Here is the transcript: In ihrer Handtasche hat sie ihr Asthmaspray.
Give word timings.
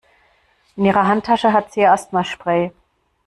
In 0.77 0.85
ihrer 0.85 1.05
Handtasche 1.07 1.53
hat 1.53 1.71
sie 1.73 1.81
ihr 1.81 1.91
Asthmaspray. 1.91 2.71